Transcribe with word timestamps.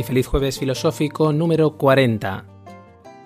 Y 0.00 0.02
feliz 0.02 0.26
jueves 0.26 0.58
filosófico 0.58 1.30
número 1.30 1.76
40. 1.76 2.46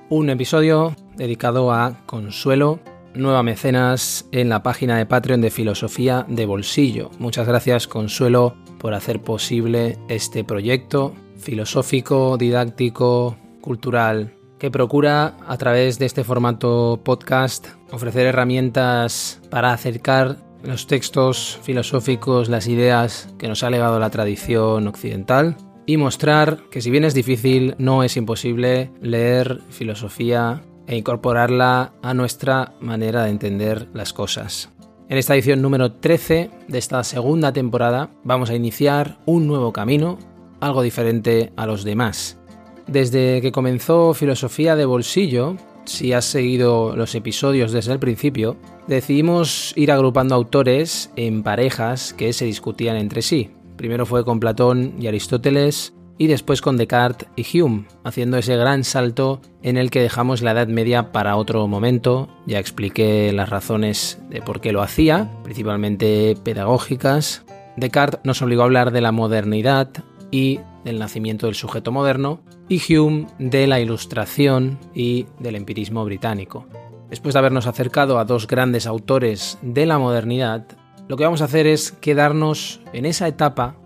Un 0.09 0.28
episodio 0.28 0.97
dedicado 1.14 1.73
a 1.73 2.05
Consuelo, 2.05 2.80
nueva 3.14 3.45
mecenas 3.45 4.27
en 4.33 4.48
la 4.48 4.64
página 4.64 4.98
de 4.98 5.06
Patreon 5.06 5.41
de 5.41 5.52
Filosofía 5.52 6.27
de 6.28 6.47
Bolsillo. 6.47 7.12
Muchas 7.20 7.47
gracias 7.47 7.87
Consuelo 7.87 8.56
por 8.78 8.92
hacer 8.92 9.23
posible 9.23 9.98
este 10.09 10.42
proyecto 10.42 11.14
filosófico, 11.38 12.37
didáctico, 12.37 13.36
cultural, 13.61 14.34
que 14.59 14.72
procura 14.72 15.36
a 15.47 15.56
través 15.56 16.00
de 16.00 16.06
este 16.06 16.25
formato 16.25 17.00
podcast 17.05 17.69
ofrecer 17.92 18.27
herramientas 18.27 19.41
para 19.48 19.72
acercar 19.72 20.38
los 20.64 20.88
textos 20.88 21.56
filosóficos, 21.62 22.48
las 22.48 22.66
ideas 22.66 23.28
que 23.38 23.47
nos 23.47 23.62
ha 23.62 23.70
legado 23.70 24.00
la 24.00 24.11
tradición 24.11 24.89
occidental 24.89 25.56
y 25.86 25.96
mostrar 25.96 26.62
que 26.70 26.80
si 26.80 26.90
bien 26.90 27.04
es 27.04 27.14
difícil, 27.14 27.74
no 27.78 28.02
es 28.02 28.16
imposible 28.16 28.90
leer 29.00 29.60
filosofía 29.70 30.62
e 30.86 30.96
incorporarla 30.96 31.92
a 32.02 32.14
nuestra 32.14 32.74
manera 32.80 33.24
de 33.24 33.30
entender 33.30 33.88
las 33.92 34.12
cosas. 34.12 34.70
En 35.08 35.18
esta 35.18 35.34
edición 35.34 35.60
número 35.60 35.92
13 35.92 36.50
de 36.66 36.78
esta 36.78 37.05
segunda 37.05 37.52
temporada 37.52 38.10
vamos 38.22 38.50
a 38.50 38.55
iniciar 38.55 39.18
un 39.27 39.46
nuevo 39.46 39.72
camino, 39.72 40.18
algo 40.60 40.82
diferente 40.82 41.52
a 41.56 41.66
los 41.66 41.84
demás. 41.84 42.38
Desde 42.86 43.40
que 43.40 43.52
comenzó 43.52 44.14
Filosofía 44.14 44.77
de 44.77 44.84
Bolsillo, 44.84 45.56
si 45.84 46.12
has 46.12 46.24
seguido 46.24 46.96
los 46.96 47.14
episodios 47.14 47.72
desde 47.72 47.92
el 47.92 47.98
principio, 47.98 48.56
decidimos 48.86 49.72
ir 49.77 49.92
agrupando 49.92 50.34
autores 50.34 51.10
en 51.16 51.42
parejas 51.42 52.14
que 52.14 52.32
se 52.32 52.46
discutían 52.46 52.96
entre 52.96 53.22
sí. 53.22 53.50
Primero 53.77 54.06
fue 54.06 54.25
con 54.25 54.41
Platón 54.41 54.94
y 54.98 55.06
Aristóteles 55.06 55.94
y 56.17 56.28
después 56.28 56.61
con 56.61 56.77
Descartes 56.77 57.28
y 57.36 57.61
Hume, 57.61 57.86
haciendo 58.05 58.36
ese 58.36 58.56
gran 58.56 58.84
salto 58.84 59.41
en 59.62 59.77
el 59.77 59.91
que 59.91 60.00
dejamos 60.00 60.42
la 60.42 60.53
Edad 60.53 60.69
Media 60.69 61.11
para 61.11 61.36
otro 61.36 61.67
momento. 61.67 62.28
Ya 62.47 62.61
expliqué 62.61 63.33
las 63.33 63.48
razones 63.48 64.20
de 64.30 64.41
por 64.41 64.61
qué 64.61 64.72
lo 64.72 64.83
hacía, 64.83 65.30
principalmente 65.42 66.36
pedagógicas. 66.45 67.45
Descartes 67.77 68.20
nos 68.25 68.42
obligó 68.42 68.62
a 68.62 68.67
hablar 68.67 68.92
de 68.92 69.00
la 69.00 69.12
modernidad 69.12 69.91
y 70.30 70.61
del 70.84 70.98
nacimiento 70.98 71.47
del 71.47 71.55
sujeto 71.55 71.91
moderno, 71.91 72.41
y 72.69 72.80
Hume 72.97 73.27
de 73.39 73.67
la 73.67 73.80
Ilustración 73.80 74.78
y 74.95 75.27
del 75.39 75.56
empirismo 75.56 76.05
británico. 76.05 76.67
Después 77.11 77.34
de 77.34 77.39
habernos 77.39 77.67
acercado 77.67 78.19
a 78.19 78.25
dos 78.25 78.47
grandes 78.47 78.86
autores 78.86 79.58
de 79.62 79.86
la 79.86 79.98
modernidad, 79.98 80.67
lo 81.08 81.16
que 81.16 81.24
vamos 81.24 81.42
a 81.42 81.47
hacer 81.47 81.66
es 81.66 81.92
quedarnos 81.92 82.80
en 82.92 83.05
esa 83.06 83.28
etapa 83.28 83.77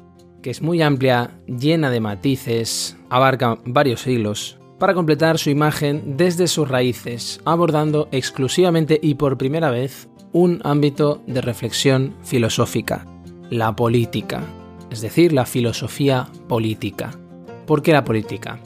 que 0.43 0.51
es 0.51 0.63
muy 0.63 0.83
amplia, 0.83 1.33
llena 1.47 1.91
de 1.91 2.01
matices, 2.01 2.97
abarca 3.11 3.59
varios 3.65 4.03
siglos, 4.03 4.59
para 4.79 4.95
completar 4.95 5.39
su 5.39 5.51
imagen 5.51 6.17
desde 6.17 6.47
sus 6.47 6.69
raíces, 6.69 7.41
abordando 7.45 8.09
exclusivamente 8.13 8.99
y 9.03 9.15
por 9.15 9.37
primera 9.37 9.71
vez 9.71 10.09
un 10.33 10.61
ámbito 10.63 11.23
de 11.27 11.41
reflexión 11.41 12.15
filosófica, 12.23 13.07
la 13.51 13.75
política, 13.75 14.43
es 14.91 15.01
decir, 15.01 15.33
la 15.33 15.47
filosofía 15.47 16.29
política. 16.49 17.11
¿Por 17.67 17.83
qué 17.83 17.93
la 17.93 18.05
política? 18.05 18.61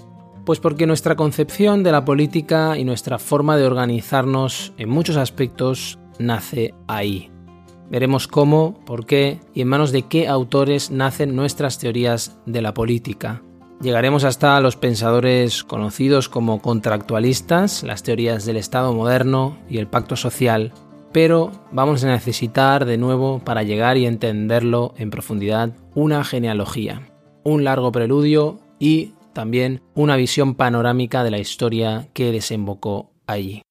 Pues 0.44 0.59
porque 0.59 0.87
nuestra 0.87 1.16
concepción 1.16 1.82
de 1.82 1.93
la 1.93 2.04
política 2.04 2.77
y 2.77 2.84
nuestra 2.84 3.19
forma 3.19 3.56
de 3.56 3.65
organizarnos 3.65 4.72
en 4.77 4.91
muchos 4.91 5.16
aspectos 5.16 5.98
nace 6.19 6.75
ahí. 6.88 7.31
Veremos 7.92 8.26
cómo, 8.26 8.80
por 8.86 9.04
qué 9.04 9.38
y 9.53 9.60
en 9.60 9.69
manos 9.69 9.92
de 9.92 10.04
qué 10.04 10.26
autores 10.26 10.91
nacen 10.91 11.36
nuestras 11.36 11.78
teorías 11.78 12.38
de 12.47 12.62
la 12.62 12.72
política. 12.72 13.42
Llegaremos 13.82 14.25
hasta 14.25 14.58
los 14.62 14.76
pensadores 14.76 15.62
conocidos 15.62 16.30
como 16.30 16.62
contractualistas, 16.62 17.82
las 17.82 18.03
teorías 18.03 18.47
del 18.47 18.56
Estado 18.56 18.94
moderno 18.94 19.58
y 19.69 19.76
el 19.76 19.88
pacto 19.88 20.16
social, 20.16 20.72
pero 21.12 21.53
vamos 21.70 22.03
a 22.03 22.06
necesitar 22.06 22.86
de 22.86 22.97
nuevo 22.97 23.41
para 23.41 23.62
llegar 23.62 23.98
y 23.98 24.06
entenderlo 24.06 24.94
en 24.97 25.10
profundidad 25.10 25.76
una 25.94 26.24
genealogía, 26.24 27.12
un 27.44 27.62
largo 27.62 27.92
preludio 27.92 28.59
y 28.78 29.12
también 29.34 29.82
una 29.94 30.16
visión 30.16 30.54
panorámica 30.54 31.24
de 31.24 31.30
la 31.30 31.38
historia 31.38 32.09
que 32.14 32.32
desembocó 32.32 33.12
allí. 33.26 33.62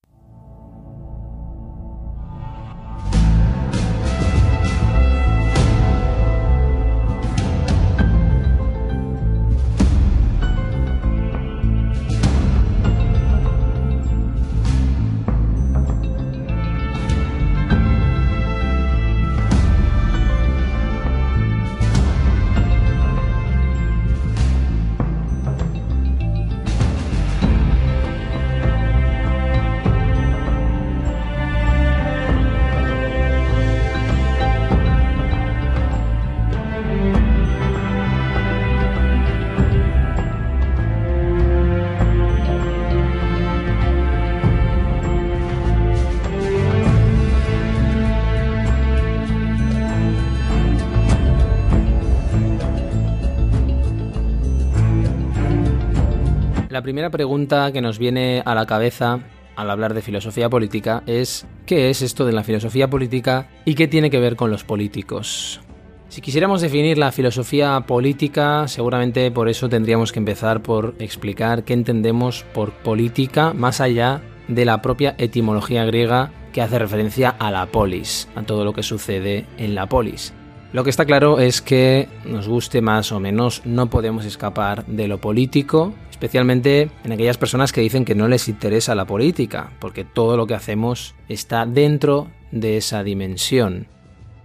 La 56.81 56.83
primera 56.83 57.11
pregunta 57.11 57.71
que 57.71 57.79
nos 57.79 57.99
viene 57.99 58.41
a 58.43 58.55
la 58.55 58.65
cabeza 58.65 59.19
al 59.55 59.69
hablar 59.69 59.93
de 59.93 60.01
filosofía 60.01 60.49
política 60.49 61.03
es 61.05 61.45
¿qué 61.67 61.91
es 61.91 62.01
esto 62.01 62.25
de 62.25 62.31
la 62.31 62.43
filosofía 62.43 62.89
política 62.89 63.51
y 63.65 63.75
qué 63.75 63.87
tiene 63.87 64.09
que 64.09 64.19
ver 64.19 64.35
con 64.35 64.49
los 64.49 64.63
políticos? 64.63 65.61
Si 66.09 66.21
quisiéramos 66.21 66.59
definir 66.59 66.97
la 66.97 67.11
filosofía 67.11 67.81
política, 67.81 68.67
seguramente 68.67 69.29
por 69.29 69.47
eso 69.47 69.69
tendríamos 69.69 70.11
que 70.11 70.17
empezar 70.17 70.63
por 70.63 70.95
explicar 70.97 71.65
qué 71.65 71.73
entendemos 71.73 72.45
por 72.51 72.71
política 72.71 73.53
más 73.53 73.79
allá 73.79 74.23
de 74.47 74.65
la 74.65 74.81
propia 74.81 75.13
etimología 75.19 75.85
griega 75.85 76.31
que 76.51 76.63
hace 76.63 76.79
referencia 76.79 77.29
a 77.29 77.51
la 77.51 77.67
polis, 77.67 78.27
a 78.33 78.41
todo 78.41 78.65
lo 78.65 78.73
que 78.73 78.81
sucede 78.81 79.45
en 79.59 79.75
la 79.75 79.85
polis. 79.85 80.33
Lo 80.73 80.85
que 80.85 80.89
está 80.89 81.03
claro 81.03 81.39
es 81.39 81.61
que, 81.61 82.07
nos 82.23 82.47
guste 82.47 82.81
más 82.81 83.11
o 83.11 83.19
menos, 83.19 83.61
no 83.65 83.89
podemos 83.89 84.23
escapar 84.23 84.85
de 84.85 85.09
lo 85.09 85.19
político, 85.19 85.93
especialmente 86.09 86.89
en 87.03 87.11
aquellas 87.11 87.37
personas 87.37 87.73
que 87.73 87.81
dicen 87.81 88.05
que 88.05 88.15
no 88.15 88.29
les 88.29 88.47
interesa 88.47 88.95
la 88.95 89.05
política, 89.05 89.73
porque 89.79 90.05
todo 90.05 90.37
lo 90.37 90.47
que 90.47 90.53
hacemos 90.55 91.13
está 91.27 91.65
dentro 91.65 92.29
de 92.51 92.77
esa 92.77 93.03
dimensión. 93.03 93.87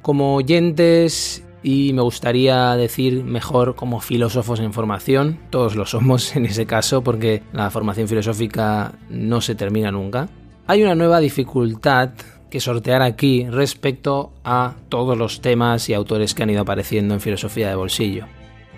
Como 0.02 0.34
oyentes 0.34 1.44
y 1.62 1.92
me 1.92 2.02
gustaría 2.02 2.74
decir 2.74 3.22
mejor 3.22 3.76
como 3.76 4.00
filósofos 4.00 4.58
en 4.58 4.72
formación, 4.72 5.38
todos 5.50 5.76
lo 5.76 5.86
somos 5.86 6.34
en 6.36 6.46
ese 6.46 6.66
caso 6.66 7.02
porque 7.02 7.44
la 7.52 7.70
formación 7.70 8.08
filosófica 8.08 8.94
no 9.10 9.40
se 9.40 9.54
termina 9.54 9.92
nunca, 9.92 10.28
hay 10.66 10.82
una 10.82 10.96
nueva 10.96 11.20
dificultad 11.20 12.10
que 12.50 12.60
sortear 12.60 13.02
aquí 13.02 13.48
respecto 13.48 14.32
a 14.44 14.74
todos 14.88 15.16
los 15.16 15.40
temas 15.40 15.88
y 15.88 15.94
autores 15.94 16.34
que 16.34 16.42
han 16.42 16.50
ido 16.50 16.62
apareciendo 16.62 17.14
en 17.14 17.20
filosofía 17.20 17.68
de 17.68 17.74
bolsillo. 17.74 18.26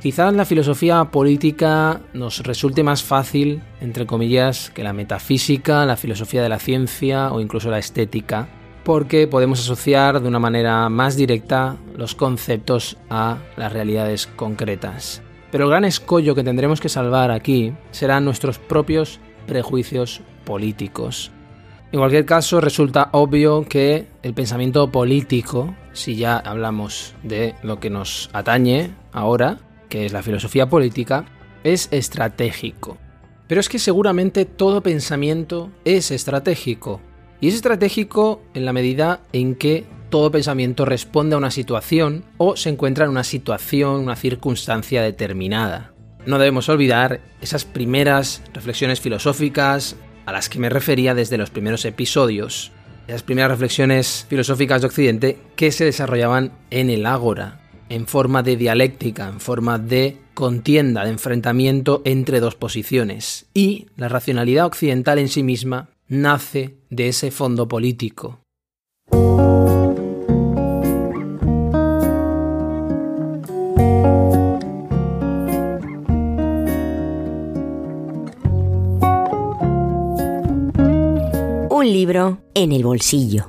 Quizás 0.00 0.32
la 0.32 0.44
filosofía 0.44 1.04
política 1.06 2.00
nos 2.12 2.40
resulte 2.44 2.84
más 2.84 3.02
fácil, 3.02 3.62
entre 3.80 4.06
comillas, 4.06 4.70
que 4.70 4.84
la 4.84 4.92
metafísica, 4.92 5.84
la 5.84 5.96
filosofía 5.96 6.40
de 6.40 6.48
la 6.48 6.60
ciencia 6.60 7.32
o 7.32 7.40
incluso 7.40 7.68
la 7.68 7.80
estética, 7.80 8.48
porque 8.84 9.26
podemos 9.26 9.58
asociar 9.58 10.22
de 10.22 10.28
una 10.28 10.38
manera 10.38 10.88
más 10.88 11.16
directa 11.16 11.76
los 11.96 12.14
conceptos 12.14 12.96
a 13.10 13.38
las 13.56 13.72
realidades 13.72 14.28
concretas. 14.28 15.20
Pero 15.50 15.64
el 15.64 15.70
gran 15.70 15.84
escollo 15.84 16.34
que 16.34 16.44
tendremos 16.44 16.80
que 16.80 16.88
salvar 16.88 17.32
aquí 17.32 17.72
serán 17.90 18.24
nuestros 18.24 18.58
propios 18.58 19.18
prejuicios 19.46 20.20
políticos. 20.44 21.32
En 21.90 22.00
cualquier 22.00 22.26
caso, 22.26 22.60
resulta 22.60 23.08
obvio 23.12 23.64
que 23.64 24.08
el 24.22 24.34
pensamiento 24.34 24.92
político, 24.92 25.74
si 25.94 26.16
ya 26.16 26.36
hablamos 26.36 27.14
de 27.22 27.54
lo 27.62 27.80
que 27.80 27.88
nos 27.88 28.28
atañe 28.34 28.90
ahora, 29.10 29.58
que 29.88 30.04
es 30.04 30.12
la 30.12 30.22
filosofía 30.22 30.68
política, 30.68 31.24
es 31.64 31.88
estratégico. 31.90 32.98
Pero 33.46 33.62
es 33.62 33.70
que 33.70 33.78
seguramente 33.78 34.44
todo 34.44 34.82
pensamiento 34.82 35.70
es 35.86 36.10
estratégico. 36.10 37.00
Y 37.40 37.48
es 37.48 37.54
estratégico 37.54 38.42
en 38.52 38.66
la 38.66 38.74
medida 38.74 39.20
en 39.32 39.54
que 39.54 39.86
todo 40.10 40.30
pensamiento 40.30 40.84
responde 40.84 41.36
a 41.36 41.38
una 41.38 41.50
situación 41.50 42.24
o 42.36 42.56
se 42.56 42.68
encuentra 42.68 43.06
en 43.06 43.12
una 43.12 43.24
situación, 43.24 44.00
una 44.02 44.16
circunstancia 44.16 45.02
determinada. 45.02 45.94
No 46.26 46.38
debemos 46.38 46.68
olvidar 46.68 47.20
esas 47.40 47.64
primeras 47.64 48.42
reflexiones 48.52 49.00
filosóficas 49.00 49.96
a 50.28 50.32
las 50.32 50.50
que 50.50 50.58
me 50.58 50.68
refería 50.68 51.14
desde 51.14 51.38
los 51.38 51.48
primeros 51.48 51.86
episodios, 51.86 52.70
esas 53.06 53.22
primeras 53.22 53.50
reflexiones 53.50 54.26
filosóficas 54.28 54.82
de 54.82 54.86
Occidente 54.86 55.38
que 55.56 55.72
se 55.72 55.86
desarrollaban 55.86 56.52
en 56.70 56.90
el 56.90 57.06
ágora, 57.06 57.62
en 57.88 58.06
forma 58.06 58.42
de 58.42 58.58
dialéctica, 58.58 59.26
en 59.26 59.40
forma 59.40 59.78
de 59.78 60.18
contienda, 60.34 61.04
de 61.04 61.12
enfrentamiento 61.12 62.02
entre 62.04 62.40
dos 62.40 62.56
posiciones. 62.56 63.46
Y 63.54 63.86
la 63.96 64.10
racionalidad 64.10 64.66
occidental 64.66 65.18
en 65.18 65.28
sí 65.28 65.42
misma 65.42 65.88
nace 66.08 66.76
de 66.90 67.08
ese 67.08 67.30
fondo 67.30 67.66
político. 67.66 68.40
Libro 81.92 82.42
en 82.52 82.72
el 82.72 82.84
bolsillo. 82.84 83.46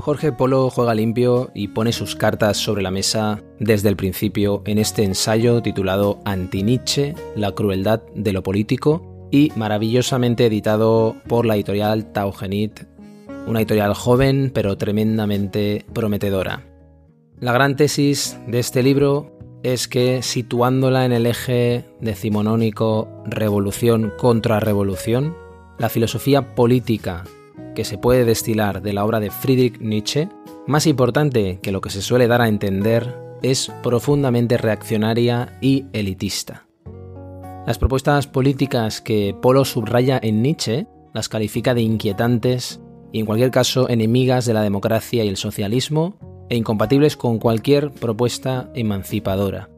Jorge 0.00 0.32
Polo 0.32 0.70
juega 0.70 0.94
limpio 0.94 1.50
y 1.54 1.68
pone 1.68 1.92
sus 1.92 2.16
cartas 2.16 2.56
sobre 2.56 2.82
la 2.82 2.90
mesa 2.90 3.42
desde 3.58 3.90
el 3.90 3.96
principio 3.96 4.62
en 4.64 4.78
este 4.78 5.04
ensayo 5.04 5.60
titulado 5.60 6.18
Anti-Nietzsche, 6.24 7.14
la 7.36 7.52
crueldad 7.52 8.00
de 8.14 8.32
lo 8.32 8.42
político 8.42 9.28
y 9.30 9.52
maravillosamente 9.54 10.46
editado 10.46 11.14
por 11.28 11.46
la 11.46 11.54
editorial 11.54 12.12
Taugenit, 12.12 12.89
una 13.46 13.60
editorial 13.60 13.94
joven 13.94 14.50
pero 14.54 14.76
tremendamente 14.76 15.84
prometedora. 15.92 16.64
La 17.38 17.52
gran 17.52 17.76
tesis 17.76 18.38
de 18.46 18.58
este 18.58 18.82
libro 18.82 19.38
es 19.62 19.88
que 19.88 20.22
situándola 20.22 21.04
en 21.04 21.12
el 21.12 21.26
eje 21.26 21.84
decimonónico 22.00 23.08
revolución 23.26 24.12
contra 24.18 24.60
revolución, 24.60 25.36
la 25.78 25.88
filosofía 25.88 26.54
política 26.54 27.24
que 27.74 27.84
se 27.84 27.98
puede 27.98 28.24
destilar 28.24 28.82
de 28.82 28.92
la 28.92 29.04
obra 29.04 29.20
de 29.20 29.30
Friedrich 29.30 29.80
Nietzsche, 29.80 30.28
más 30.66 30.86
importante 30.86 31.60
que 31.62 31.72
lo 31.72 31.80
que 31.80 31.90
se 31.90 32.02
suele 32.02 32.26
dar 32.26 32.42
a 32.42 32.48
entender, 32.48 33.16
es 33.42 33.72
profundamente 33.82 34.58
reaccionaria 34.58 35.58
y 35.60 35.86
elitista. 35.92 36.66
Las 37.66 37.78
propuestas 37.78 38.26
políticas 38.26 39.00
que 39.00 39.34
Polo 39.40 39.64
subraya 39.64 40.18
en 40.22 40.42
Nietzsche 40.42 40.86
las 41.12 41.28
califica 41.28 41.74
de 41.74 41.82
inquietantes 41.82 42.80
y 43.12 43.20
en 43.20 43.26
cualquier 43.26 43.50
caso 43.50 43.88
enemigas 43.88 44.46
de 44.46 44.54
la 44.54 44.62
democracia 44.62 45.24
y 45.24 45.28
el 45.28 45.36
socialismo 45.36 46.16
e 46.48 46.56
incompatibles 46.56 47.16
con 47.16 47.38
cualquier 47.38 47.90
propuesta 47.90 48.70
emancipadora. 48.74 49.70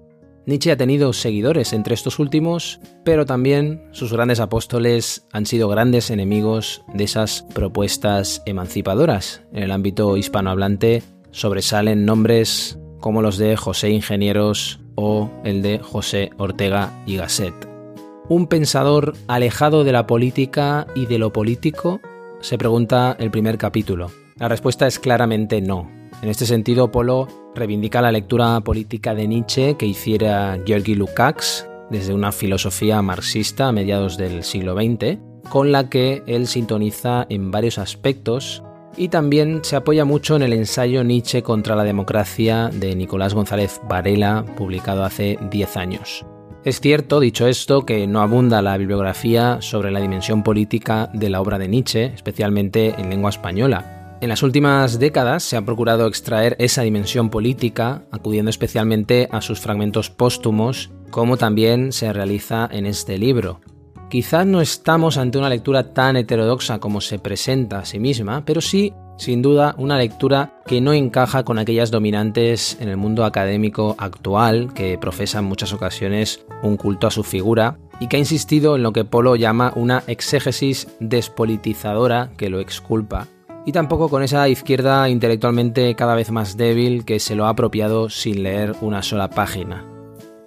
Nietzsche 0.45 0.73
ha 0.73 0.77
tenido 0.77 1.13
seguidores 1.13 1.73
entre 1.73 1.95
estos 1.95 2.19
últimos, 2.19 2.81
pero 3.05 3.27
también 3.27 3.85
sus 3.93 4.13
grandes 4.13 4.41
apóstoles 4.41 5.25
han 5.31 5.47
sido 5.47 5.69
grandes 5.69 6.11
enemigos 6.11 6.83
de 6.93 7.05
esas 7.05 7.43
propuestas 7.55 8.43
emancipadoras. 8.45 9.43
En 9.53 9.63
el 9.63 9.71
ámbito 9.71 10.17
hispanohablante 10.17 11.05
sobresalen 11.31 12.05
nombres 12.05 12.77
como 12.99 13.23
los 13.23 13.39
de 13.39 13.57
José 13.57 13.91
Ingenieros 13.91 14.81
o 14.97 15.31
el 15.45 15.63
de 15.63 15.79
José 15.79 16.31
Ortega 16.39 16.93
y 17.07 17.17
Gasset. 17.17 17.55
¿Un 18.29 18.49
pensador 18.49 19.15
alejado 19.29 19.85
de 19.85 19.93
la 19.93 20.07
política 20.09 20.89
y 20.95 21.07
de 21.07 21.19
lo 21.19 21.33
político? 21.33 22.01
Se 22.43 22.59
pregunta 22.59 23.17
el 23.21 23.31
primer 23.31 23.57
capítulo. 23.57 24.11
La 24.37 24.49
respuesta 24.49 24.89
es 24.89 24.99
claramente 24.99 25.61
no. 25.61 25.89
En 26.23 26.29
este 26.29 26.45
sentido, 26.45 26.91
Polo 26.91 27.29
reivindica 27.55 28.03
la 28.03 28.11
lectura 28.11 28.61
política 28.63 29.15
de 29.15 29.29
Nietzsche 29.29 29.77
que 29.77 29.87
hiciera 29.87 30.59
Georgi 30.67 30.97
Lukács 30.97 31.69
desde 31.89 32.13
una 32.13 32.33
filosofía 32.33 33.01
marxista 33.01 33.69
a 33.69 33.73
mediados 33.73 34.17
del 34.17 34.43
siglo 34.43 34.75
XX, 34.75 35.19
con 35.51 35.71
la 35.71 35.89
que 35.89 36.25
él 36.27 36.49
sintoniza 36.49 37.27
en 37.29 37.53
varios 37.53 37.79
aspectos 37.79 38.65
y 38.97 39.09
también 39.09 39.61
se 39.63 39.77
apoya 39.77 40.05
mucho 40.05 40.35
en 40.35 40.43
el 40.43 40.53
ensayo 40.53 41.05
Nietzsche 41.05 41.45
contra 41.45 41.77
la 41.77 41.85
democracia 41.85 42.71
de 42.73 42.97
Nicolás 42.97 43.35
González 43.35 43.81
Varela, 43.89 44.45
publicado 44.57 45.05
hace 45.05 45.39
10 45.49 45.77
años. 45.77 46.27
Es 46.65 46.81
cierto, 46.81 47.19
dicho 47.19 47.47
esto, 47.49 47.85
que 47.85 48.07
no 48.07 48.21
abunda 48.21 48.63
la 48.63 48.77
bibliografía 48.77 49.59
sobre 49.61 49.91
la 49.91 50.01
dimensión 50.01 50.43
política 50.43 51.11
de 51.13 51.29
la 51.29 51.41
obra 51.41 51.59
de 51.59 51.67
Nietzsche, 51.67 52.05
especialmente 52.15 52.95
en 52.99 53.11
lengua 53.11 53.31
española, 53.31 54.03
en 54.23 54.29
las 54.29 54.45
últimas 54.45 55.01
décadas 55.01 55.43
se 55.43 55.57
ha 55.57 55.63
procurado 55.63 56.07
extraer 56.07 56.55
esa 56.61 56.83
dimensión 56.83 57.29
política, 57.29 58.05
acudiendo 58.13 58.51
especialmente 58.51 59.29
a 59.33 59.41
sus 59.41 59.59
fragmentos 59.59 60.11
póstumos, 60.11 60.93
como 61.11 61.37
también 61.37 61.91
se 61.91 62.13
realiza 62.13 62.69
en 62.71 62.87
este 62.87 63.19
libro. 63.19 63.61
Quizás 64.09 64.47
no 64.47 64.61
estamos 64.61 65.19
ante 65.19 65.39
una 65.39 65.49
lectura 65.49 65.93
tan 65.93 66.17
heterodoxa 66.17 66.79
como 66.79 67.01
se 67.01 67.19
presenta 67.19 67.81
a 67.81 67.85
sí 67.85 67.99
misma, 67.99 68.45
pero 68.45 68.61
sí, 68.61 68.95
sin 69.23 69.41
duda, 69.41 69.77
una 69.79 69.99
lectura 69.99 70.51
que 70.67 70.81
no 70.81 70.93
encaja 70.93 71.45
con 71.45 71.61
aquellas 71.61 71.93
dominantes 71.93 72.77
en 72.81 72.89
el 72.89 72.97
mundo 72.97 73.25
académico 73.25 73.95
actual 73.99 74.75
que 74.75 74.99
profesa 74.99 75.39
en 75.39 75.45
muchas 75.45 75.73
ocasiones 75.73 76.45
un 76.65 76.77
culto 76.77 77.07
a 77.07 77.13
su 77.13 77.23
figura 77.23 77.79
y 78.01 78.09
que 78.09 78.17
ha 78.17 78.19
insistido 78.19 78.75
en 78.75 78.83
lo 78.83 78.93
que 78.93 79.05
Polo 79.05 79.37
llama 79.37 79.73
una 79.77 80.03
exégesis 80.09 80.89
despolitizadora 80.99 82.31
que 82.37 82.51
lo 82.51 82.59
exculpa 82.59 83.29
y 83.65 83.71
tampoco 83.71 84.09
con 84.09 84.25
esa 84.25 84.49
izquierda 84.49 85.09
intelectualmente 85.09 85.95
cada 85.95 86.17
vez 86.17 86.33
más 86.33 86.57
débil 86.57 87.05
que 87.05 87.21
se 87.21 87.37
lo 87.37 87.47
ha 87.47 87.51
apropiado 87.51 88.11
sin 88.11 88.43
leer 88.43 88.75
una 88.81 89.05
sola 89.05 89.31
página. 89.31 89.85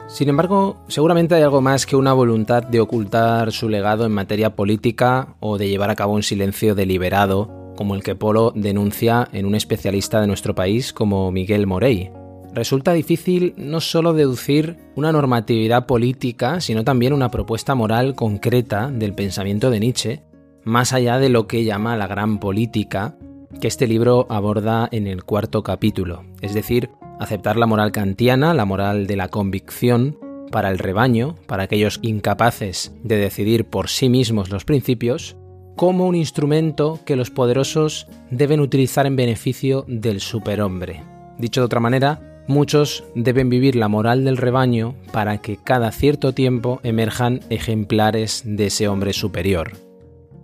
Sin 0.08 0.28
embargo, 0.28 0.84
seguramente 0.90 1.34
hay 1.34 1.44
algo 1.44 1.62
más 1.62 1.86
que 1.86 1.96
una 1.96 2.12
voluntad 2.12 2.62
de 2.62 2.82
ocultar 2.82 3.54
su 3.54 3.70
legado 3.70 4.06
en 4.06 4.12
materia 4.12 4.54
política 4.54 5.36
o 5.40 5.58
de 5.58 5.70
llevar 5.70 5.92
a 5.92 5.96
cabo 5.96 6.14
un 6.14 6.24
silencio 6.24 6.76
deliberado, 6.76 7.65
como 7.76 7.96
el 7.96 8.04
que 8.04 8.16
Polo 8.16 8.52
denuncia 8.56 9.28
en 9.32 9.46
un 9.46 9.56
especialista 9.56 10.22
de 10.22 10.28
nuestro 10.28 10.56
país 10.56 10.94
como 10.94 11.32
Miguel 11.32 11.68
Morey. 11.68 12.12
Resulta 12.54 12.94
difícil 12.94 13.54
no 13.58 13.82
solo 13.82 14.14
deducir 14.14 14.78
una 14.96 15.12
normatividad 15.12 15.86
política, 15.86 16.62
sino 16.62 16.84
también 16.84 17.14
una 17.14 17.30
propuesta 17.30 17.76
moral 17.76 18.16
concreta 18.16 18.90
del 18.90 19.14
pensamiento 19.14 19.70
de 19.70 19.80
Nietzsche, 19.82 20.24
más 20.64 20.94
allá 20.94 21.20
de 21.20 21.30
lo 21.30 21.48
que 21.48 21.64
llama 21.64 21.98
la 21.98 22.08
gran 22.08 22.40
política 22.40 23.18
que 23.60 23.68
este 23.68 23.88
libro 23.88 24.26
aborda 24.30 24.88
en 24.92 25.08
el 25.08 25.24
cuarto 25.24 25.64
capítulo, 25.64 26.24
es 26.42 26.54
decir, 26.54 26.90
aceptar 27.20 27.58
la 27.58 27.68
moral 27.68 27.92
kantiana, 27.92 28.54
la 28.54 28.66
moral 28.66 29.08
de 29.08 29.16
la 29.16 29.30
convicción, 29.30 30.18
para 30.52 30.70
el 30.70 30.80
rebaño, 30.80 31.36
para 31.48 31.64
aquellos 31.64 32.00
incapaces 32.02 32.94
de 33.04 33.18
decidir 33.18 33.66
por 33.66 33.90
sí 33.90 34.10
mismos 34.10 34.50
los 34.50 34.66
principios, 34.66 35.36
como 35.76 36.08
un 36.08 36.16
instrumento 36.16 37.00
que 37.06 37.16
los 37.16 37.32
poderosos 37.32 38.08
deben 38.32 38.60
utilizar 38.60 39.06
en 39.06 39.16
beneficio 39.16 39.86
del 39.88 40.22
superhombre. 40.22 41.04
Dicho 41.38 41.62
de 41.62 41.66
otra 41.66 41.80
manera, 41.80 42.44
muchos 42.48 43.04
deben 43.16 43.50
vivir 43.50 43.76
la 43.76 43.88
moral 43.88 44.24
del 44.24 44.38
rebaño 44.38 44.96
para 45.12 45.40
que 45.40 45.58
cada 45.58 45.92
cierto 45.92 46.34
tiempo 46.34 46.80
emerjan 46.84 47.42
ejemplares 47.50 48.44
de 48.46 48.68
ese 48.68 48.88
hombre 48.88 49.14
superior. 49.14 49.74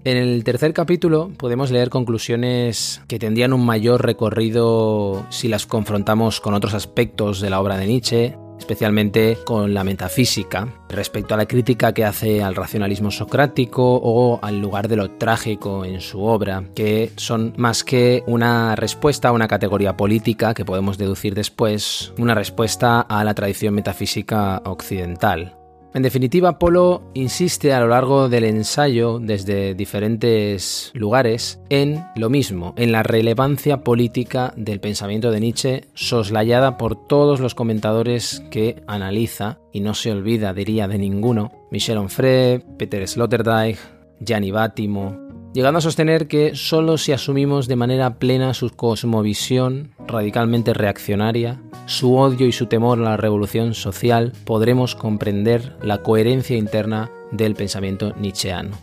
En 0.04 0.18
el 0.18 0.44
tercer 0.44 0.74
capítulo 0.74 1.32
podemos 1.38 1.70
leer 1.70 1.92
conclusiones 1.92 3.02
que 3.08 3.20
tendrían 3.20 3.54
un 3.54 3.64
mayor 3.64 4.04
recorrido 4.04 5.28
si 5.30 5.48
las 5.48 5.68
confrontamos 5.68 6.42
con 6.42 6.56
otros 6.56 6.74
aspectos 6.74 7.40
de 7.40 7.52
la 7.52 7.62
obra 7.62 7.78
de 7.78 7.86
Nietzsche, 7.86 8.36
especialmente 8.62 9.40
con 9.44 9.74
la 9.74 9.84
metafísica, 9.84 10.68
respecto 10.88 11.34
a 11.34 11.38
la 11.38 11.48
crítica 11.48 11.94
que 11.94 12.06
hace 12.06 12.44
al 12.44 12.56
racionalismo 12.56 13.12
socrático 13.12 13.96
o 13.96 14.40
al 14.42 14.62
lugar 14.62 14.88
de 14.88 14.96
lo 14.96 15.12
trágico 15.12 15.84
en 15.84 16.00
su 16.00 16.22
obra, 16.24 16.64
que 16.76 17.12
son 17.18 17.54
más 17.58 17.84
que 17.84 18.24
una 18.28 18.76
respuesta 18.76 19.30
a 19.30 19.32
una 19.32 19.48
categoría 19.48 19.98
política 19.98 20.54
que 20.54 20.64
podemos 20.64 20.98
deducir 20.98 21.34
después, 21.34 22.14
una 22.18 22.36
respuesta 22.36 23.02
a 23.02 23.24
la 23.24 23.34
tradición 23.34 23.74
metafísica 23.74 24.62
occidental. 24.66 25.61
En 25.94 26.04
definitiva, 26.04 26.58
Polo 26.58 27.02
insiste 27.14 27.74
a 27.74 27.82
lo 27.82 27.90
largo 27.90 28.30
del 28.30 28.46
ensayo, 28.46 29.20
desde 29.20 29.76
diferentes 29.76 30.90
lugares, 30.94 31.60
en 31.70 32.06
lo 32.16 32.30
mismo, 32.30 32.74
en 32.78 32.94
la 32.94 33.04
relevancia 33.04 33.84
política 33.84 34.54
del 34.56 34.80
pensamiento 34.80 35.32
de 35.32 35.42
Nietzsche, 35.42 35.88
soslayada 35.94 36.78
por 36.78 36.96
todos 37.08 37.42
los 37.42 37.56
comentadores 37.56 38.42
que 38.52 38.82
analiza, 38.88 39.60
y 39.74 39.82
no 39.82 39.94
se 39.94 40.14
olvida, 40.14 40.54
diría, 40.54 40.88
de 40.88 40.98
ninguno, 40.98 41.52
Michel 41.72 41.98
Onfray, 41.98 42.64
Peter 42.78 43.06
Sloterdijk, 43.06 43.78
Gianni 44.22 44.52
Battimo, 44.52 45.21
llegando 45.54 45.80
a 45.80 45.82
sostener 45.82 46.28
que 46.28 46.56
solo 46.56 46.98
si 46.98 47.12
asumimos 47.12 47.68
de 47.68 47.76
manera 47.76 48.16
plena 48.16 48.54
su 48.54 48.70
cosmovisión 48.70 49.92
radicalmente 50.08 50.74
reaccionaria, 50.74 51.62
su 51.86 52.16
odio 52.16 52.48
y 52.48 52.52
su 52.52 52.68
temor 52.68 53.00
a 53.00 53.04
la 53.04 53.18
revolución 53.18 53.74
social, 53.74 54.34
podremos 54.46 54.96
comprender 54.96 55.76
la 55.82 56.00
coherencia 56.00 56.58
interna 56.58 57.12
del 57.32 57.56
pensamiento 57.56 58.14
nietzscheano. 58.18 58.78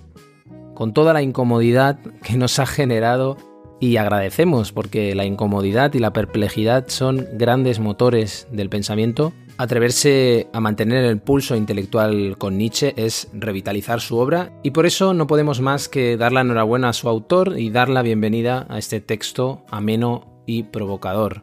Con 0.75 0.93
toda 0.93 1.13
la 1.13 1.23
incomodidad 1.23 1.99
que 2.23 2.37
nos 2.37 2.59
ha 2.59 2.67
generado 2.67 3.37
y 3.81 3.97
agradecemos 3.97 4.73
porque 4.73 5.15
la 5.15 5.25
incomodidad 5.25 5.95
y 5.95 5.99
la 5.99 6.13
perplejidad 6.13 6.87
son 6.89 7.27
grandes 7.35 7.79
motores 7.81 8.47
del 8.51 8.69
pensamiento, 8.69 9.33
Atreverse 9.61 10.47
a 10.53 10.61
mantener 10.61 11.05
el 11.05 11.19
pulso 11.19 11.57
intelectual 11.57 12.39
con 12.39 12.57
Nietzsche 12.57 12.95
es 12.97 13.29
revitalizar 13.33 14.01
su 14.01 14.17
obra 14.17 14.53
y 14.63 14.71
por 14.71 14.87
eso 14.87 15.15
no 15.15 15.27
podemos 15.27 15.61
más 15.61 15.89
que 15.89 16.17
dar 16.17 16.31
la 16.31 16.43
enhorabuena 16.43 16.91
a 16.91 16.93
su 16.93 17.09
autor 17.09 17.59
y 17.59 17.71
dar 17.71 17.89
la 17.89 18.03
bienvenida 18.03 18.67
a 18.69 18.79
este 18.79 19.01
texto 19.01 19.65
ameno 19.69 20.45
y 20.47 20.63
provocador. 20.63 21.43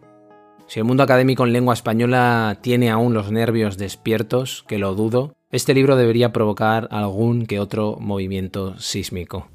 Si 0.65 0.79
el 0.79 0.86
mundo 0.86 1.03
académico 1.03 1.43
en 1.43 1.51
lengua 1.51 1.74
española 1.74 2.57
tiene 2.62 2.89
aún 2.89 3.13
los 3.13 3.31
nervios 3.31 3.77
despiertos, 3.77 4.63
que 4.65 4.79
lo 4.79 4.95
dudo, 4.95 5.36
este 5.51 5.74
libro 5.74 5.98
debería 5.98 6.31
provocar 6.31 6.88
algún 6.91 7.45
que 7.45 7.60
otro 7.60 7.98
movimiento 8.00 8.79
sísmico. 8.79 9.50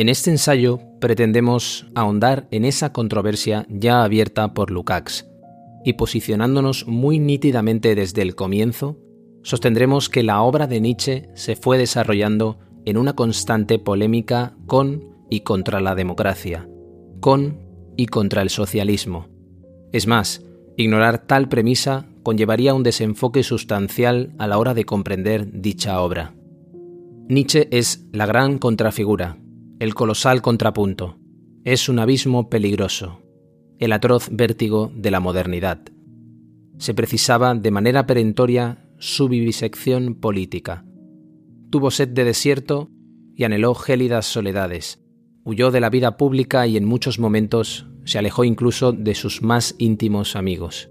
En 0.00 0.08
este 0.08 0.30
ensayo 0.30 0.80
pretendemos 0.98 1.86
ahondar 1.94 2.48
en 2.52 2.64
esa 2.64 2.90
controversia 2.90 3.66
ya 3.68 4.02
abierta 4.02 4.54
por 4.54 4.70
Lukács 4.70 5.28
y 5.84 5.92
posicionándonos 5.92 6.86
muy 6.86 7.18
nítidamente 7.18 7.94
desde 7.94 8.22
el 8.22 8.34
comienzo, 8.34 8.96
sostendremos 9.42 10.08
que 10.08 10.22
la 10.22 10.40
obra 10.40 10.66
de 10.66 10.80
Nietzsche 10.80 11.28
se 11.34 11.54
fue 11.54 11.76
desarrollando 11.76 12.58
en 12.86 12.96
una 12.96 13.12
constante 13.12 13.78
polémica 13.78 14.56
con 14.64 15.04
y 15.28 15.40
contra 15.40 15.82
la 15.82 15.94
democracia, 15.94 16.66
con 17.20 17.60
y 17.98 18.06
contra 18.06 18.40
el 18.40 18.48
socialismo. 18.48 19.28
Es 19.92 20.06
más, 20.06 20.42
ignorar 20.78 21.26
tal 21.26 21.50
premisa 21.50 22.06
conllevaría 22.22 22.72
un 22.72 22.84
desenfoque 22.84 23.42
sustancial 23.42 24.32
a 24.38 24.46
la 24.46 24.56
hora 24.56 24.72
de 24.72 24.86
comprender 24.86 25.60
dicha 25.60 26.00
obra. 26.00 26.32
Nietzsche 27.28 27.68
es 27.70 28.06
la 28.12 28.24
gran 28.24 28.56
contrafigura, 28.56 29.36
el 29.80 29.94
colosal 29.94 30.42
contrapunto. 30.42 31.16
Es 31.64 31.88
un 31.88 31.98
abismo 32.00 32.50
peligroso, 32.50 33.22
el 33.78 33.92
atroz 33.92 34.28
vértigo 34.30 34.92
de 34.94 35.10
la 35.10 35.20
modernidad. 35.20 35.80
Se 36.76 36.92
precisaba 36.92 37.54
de 37.54 37.70
manera 37.70 38.06
perentoria 38.06 38.86
su 38.98 39.28
vivisección 39.28 40.16
política. 40.16 40.84
Tuvo 41.70 41.90
sed 41.90 42.08
de 42.08 42.24
desierto 42.24 42.90
y 43.34 43.44
anheló 43.44 43.74
gélidas 43.74 44.26
soledades. 44.26 45.00
Huyó 45.44 45.70
de 45.70 45.80
la 45.80 45.88
vida 45.88 46.18
pública 46.18 46.66
y 46.66 46.76
en 46.76 46.84
muchos 46.84 47.18
momentos 47.18 47.86
se 48.04 48.18
alejó 48.18 48.44
incluso 48.44 48.92
de 48.92 49.14
sus 49.14 49.40
más 49.40 49.76
íntimos 49.78 50.36
amigos. 50.36 50.90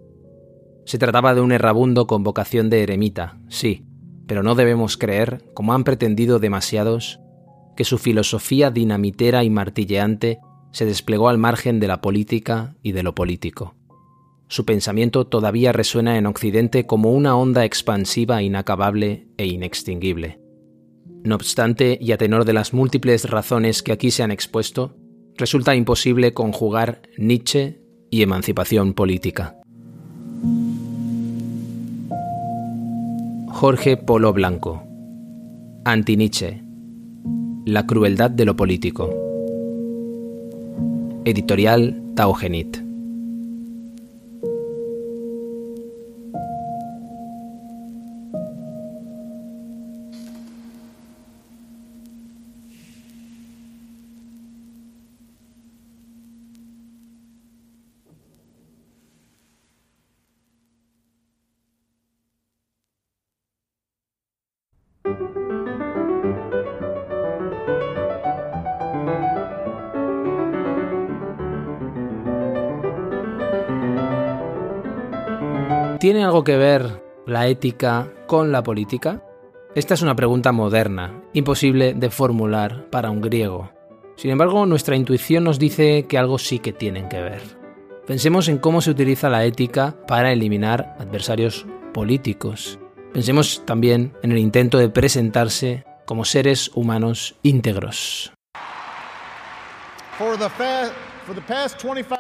Se 0.86 0.98
trataba 0.98 1.36
de 1.36 1.42
un 1.42 1.52
errabundo 1.52 2.08
con 2.08 2.24
vocación 2.24 2.72
de 2.72 2.82
eremita, 2.82 3.40
sí, 3.50 3.86
pero 4.26 4.42
no 4.42 4.56
debemos 4.56 4.98
creer, 4.98 5.44
como 5.54 5.76
han 5.76 5.84
pretendido 5.84 6.40
demasiados, 6.40 7.20
que 7.80 7.86
su 7.86 7.98
filosofía 7.98 8.72
dinamitera 8.72 9.46
y 9.46 9.50
martilleante 9.50 10.40
se 10.74 10.84
desplegó 10.84 11.30
al 11.30 11.38
margen 11.38 11.80
de 11.80 11.88
la 11.88 12.02
política 12.02 12.76
y 12.84 12.92
de 12.92 13.04
lo 13.04 13.16
político. 13.16 13.74
Su 14.50 14.66
pensamiento 14.66 15.28
todavía 15.28 15.72
resuena 15.72 16.18
en 16.18 16.26
Occidente 16.26 16.86
como 16.86 17.14
una 17.14 17.38
onda 17.38 17.64
expansiva 17.64 18.44
inacabable 18.44 19.30
e 19.38 19.46
inextinguible. 19.46 20.42
No 21.24 21.36
obstante, 21.36 21.98
y 22.02 22.12
a 22.12 22.18
tenor 22.18 22.44
de 22.44 22.52
las 22.52 22.74
múltiples 22.74 23.30
razones 23.30 23.82
que 23.82 23.94
aquí 23.94 24.12
se 24.12 24.24
han 24.24 24.32
expuesto, 24.32 24.98
resulta 25.38 25.74
imposible 25.74 26.34
conjugar 26.34 27.04
Nietzsche 27.18 27.80
y 28.10 28.24
emancipación 28.24 28.94
política. 28.94 29.56
Jorge 33.48 33.96
Polo 33.96 34.34
Blanco 34.34 34.84
Anti-Nietzsche 35.86 36.68
la 37.70 37.86
crueldad 37.86 38.32
de 38.32 38.46
lo 38.46 38.56
político. 38.56 39.14
Editorial 41.26 42.02
Taugenit. 42.16 42.89
¿Tiene 76.00 76.24
algo 76.24 76.46
que 76.46 76.56
ver 76.56 77.04
la 77.26 77.48
ética 77.48 78.14
con 78.26 78.54
la 78.54 78.64
política? 78.64 79.22
Esta 79.76 79.96
es 79.96 80.02
una 80.02 80.16
pregunta 80.16 80.54
moderna, 80.54 81.22
imposible 81.34 81.94
de 81.94 82.10
formular 82.10 82.90
para 82.90 83.12
un 83.12 83.20
griego. 83.20 83.70
Sin 84.16 84.32
embargo, 84.32 84.66
nuestra 84.66 84.96
intuición 84.96 85.44
nos 85.44 85.60
dice 85.60 86.06
que 86.08 86.18
algo 86.18 86.38
sí 86.38 86.60
que 86.60 86.72
tienen 86.72 87.10
que 87.10 87.20
ver. 87.20 87.42
Pensemos 88.08 88.48
en 88.48 88.60
cómo 88.60 88.80
se 88.80 88.92
utiliza 88.92 89.28
la 89.28 89.44
ética 89.44 89.98
para 90.08 90.32
eliminar 90.32 90.96
adversarios 91.00 91.66
políticos. 91.94 92.80
Pensemos 93.12 93.64
también 93.66 94.14
en 94.24 94.32
el 94.32 94.38
intento 94.38 94.78
de 94.78 94.88
presentarse 94.88 95.84
como 96.06 96.24
seres 96.24 96.72
humanos 96.76 97.36
íntegros. 97.44 98.32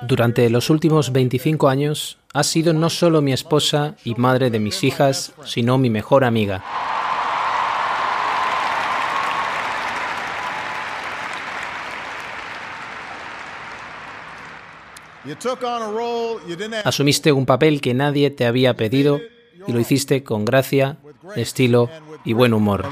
Durante 0.01 0.49
los 0.49 0.69
últimos 0.69 1.11
25 1.11 1.69
años, 1.69 2.17
ha 2.33 2.43
sido 2.43 2.73
no 2.73 2.89
solo 2.89 3.21
mi 3.21 3.33
esposa 3.33 3.95
y 4.03 4.15
madre 4.15 4.49
de 4.49 4.59
mis 4.59 4.83
hijas, 4.83 5.33
sino 5.43 5.77
mi 5.77 5.89
mejor 5.89 6.23
amiga. 6.23 6.63
Asumiste 16.85 17.31
un 17.31 17.45
papel 17.45 17.81
que 17.81 17.93
nadie 17.93 18.31
te 18.31 18.45
había 18.45 18.75
pedido 18.75 19.19
y 19.67 19.73
lo 19.73 19.79
hiciste 19.79 20.23
con 20.23 20.45
gracia, 20.45 20.97
estilo 21.35 21.89
y 22.23 22.33
buen 22.33 22.53
humor. 22.53 22.85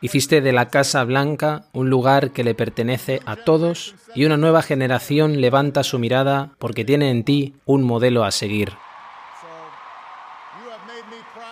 Hiciste 0.00 0.40
de 0.40 0.52
la 0.52 0.68
Casa 0.68 1.04
Blanca 1.04 1.64
un 1.72 1.88
lugar 1.88 2.32
que 2.32 2.44
le 2.44 2.54
pertenece 2.54 3.20
a 3.24 3.36
todos 3.36 3.94
y 4.14 4.24
una 4.26 4.36
nueva 4.36 4.62
generación 4.62 5.40
levanta 5.40 5.82
su 5.84 5.98
mirada 5.98 6.52
porque 6.58 6.84
tiene 6.84 7.10
en 7.10 7.24
ti 7.24 7.54
un 7.64 7.82
modelo 7.82 8.24
a 8.24 8.30
seguir. 8.30 8.72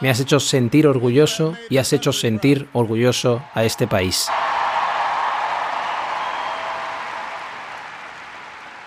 Me 0.01 0.11
has 0.11 0.21
hecho 0.21 0.41
sentir 0.41 0.87
orgulloso 0.87 1.57
y 1.71 1.79
has 1.79 1.93
hecho 1.93 2.13
sentir 2.13 2.69
orgulloso 2.73 3.43
a 3.55 3.65
este 3.65 3.87
país. 3.87 4.29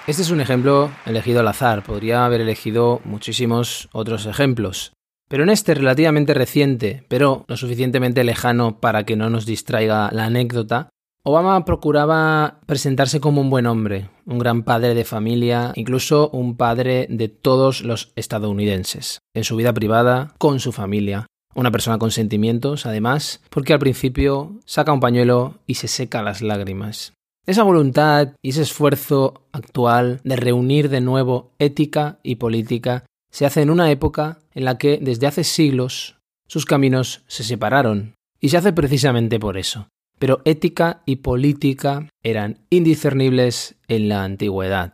Este 0.07 0.21
es 0.21 0.31
un 0.31 0.41
ejemplo 0.41 0.91
elegido 1.05 1.41
al 1.41 1.47
azar, 1.47 1.83
podría 1.83 2.25
haber 2.25 2.41
elegido 2.41 3.01
muchísimos 3.03 3.89
otros 3.91 4.25
ejemplos. 4.25 4.93
Pero 5.31 5.43
en 5.43 5.49
este 5.49 5.73
relativamente 5.75 6.33
reciente, 6.33 7.05
pero 7.07 7.45
lo 7.47 7.55
suficientemente 7.55 8.25
lejano 8.25 8.81
para 8.81 9.05
que 9.05 9.15
no 9.15 9.29
nos 9.29 9.45
distraiga 9.45 10.09
la 10.11 10.25
anécdota, 10.25 10.89
Obama 11.23 11.63
procuraba 11.63 12.59
presentarse 12.65 13.21
como 13.21 13.39
un 13.39 13.49
buen 13.49 13.65
hombre, 13.65 14.09
un 14.25 14.39
gran 14.39 14.63
padre 14.63 14.93
de 14.93 15.05
familia, 15.05 15.71
incluso 15.75 16.29
un 16.31 16.57
padre 16.57 17.07
de 17.09 17.29
todos 17.29 17.81
los 17.81 18.11
estadounidenses, 18.17 19.19
en 19.33 19.45
su 19.45 19.55
vida 19.55 19.71
privada, 19.71 20.33
con 20.37 20.59
su 20.59 20.73
familia. 20.73 21.27
Una 21.55 21.71
persona 21.71 21.97
con 21.97 22.11
sentimientos, 22.11 22.85
además, 22.85 23.41
porque 23.49 23.71
al 23.71 23.79
principio 23.79 24.59
saca 24.65 24.91
un 24.91 24.99
pañuelo 24.99 25.59
y 25.65 25.75
se 25.75 25.87
seca 25.87 26.23
las 26.23 26.41
lágrimas. 26.41 27.13
Esa 27.47 27.63
voluntad 27.63 28.33
y 28.41 28.49
ese 28.49 28.63
esfuerzo 28.63 29.45
actual 29.53 30.19
de 30.25 30.35
reunir 30.35 30.89
de 30.89 30.99
nuevo 30.99 31.53
ética 31.57 32.19
y 32.21 32.35
política 32.35 33.05
se 33.31 33.45
hace 33.45 33.61
en 33.61 33.69
una 33.69 33.89
época 33.89 34.39
en 34.53 34.65
la 34.65 34.77
que 34.77 34.99
desde 35.01 35.27
hace 35.27 35.43
siglos 35.43 36.17
sus 36.47 36.65
caminos 36.65 37.23
se 37.27 37.43
separaron, 37.43 38.15
y 38.39 38.49
se 38.49 38.57
hace 38.57 38.73
precisamente 38.73 39.39
por 39.39 39.57
eso, 39.57 39.87
pero 40.19 40.41
ética 40.45 41.01
y 41.05 41.17
política 41.17 42.09
eran 42.23 42.59
indiscernibles 42.69 43.75
en 43.87 44.09
la 44.09 44.23
antigüedad. 44.23 44.93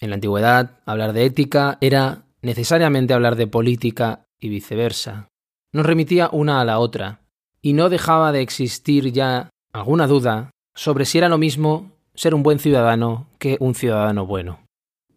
En 0.00 0.10
la 0.10 0.16
antigüedad, 0.16 0.80
hablar 0.84 1.12
de 1.12 1.24
ética 1.24 1.78
era 1.80 2.24
necesariamente 2.42 3.14
hablar 3.14 3.36
de 3.36 3.46
política 3.46 4.26
y 4.40 4.48
viceversa. 4.48 5.28
Nos 5.72 5.86
remitía 5.86 6.28
una 6.32 6.60
a 6.60 6.64
la 6.64 6.78
otra, 6.78 7.20
y 7.62 7.72
no 7.72 7.88
dejaba 7.88 8.32
de 8.32 8.42
existir 8.42 9.12
ya 9.12 9.50
alguna 9.72 10.06
duda 10.06 10.50
sobre 10.74 11.04
si 11.04 11.18
era 11.18 11.28
lo 11.28 11.38
mismo 11.38 11.92
ser 12.14 12.34
un 12.34 12.42
buen 12.42 12.58
ciudadano 12.58 13.26
que 13.38 13.56
un 13.60 13.74
ciudadano 13.74 14.26
bueno. 14.26 14.60